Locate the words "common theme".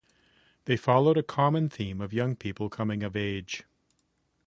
1.21-2.01